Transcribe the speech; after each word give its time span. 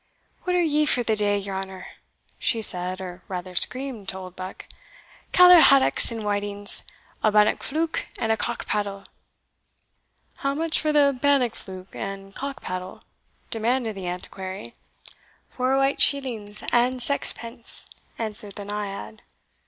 "What 0.45 0.55
are 0.55 0.61
ye 0.63 0.87
for 0.87 1.03
the 1.03 1.15
day, 1.15 1.37
your 1.37 1.53
honour?" 1.55 1.85
she 2.39 2.63
said, 2.63 2.99
or 2.99 3.21
rather 3.27 3.53
screamed, 3.53 4.09
to 4.09 4.17
Oldbuck; 4.17 4.65
"caller 5.31 5.59
haddocks 5.59 6.11
and 6.11 6.23
whitings 6.23 6.83
a 7.21 7.31
bannock 7.31 7.61
fluke 7.61 8.07
and 8.19 8.31
a 8.31 8.35
cock 8.35 8.65
padle." 8.65 9.05
"How 10.37 10.55
much 10.55 10.79
for 10.79 10.91
the 10.91 11.15
bannock 11.21 11.53
fluke 11.53 11.93
and 11.95 12.33
cock 12.33 12.63
padle?" 12.63 13.03
demanded 13.51 13.93
the 13.93 14.07
Antiquary. 14.07 14.73
"Four 15.51 15.77
white 15.77 16.01
shillings 16.01 16.63
and 16.71 16.99
saxpence," 16.99 17.87
answered 18.17 18.55
the 18.55 18.65
Naiad. 18.65 19.21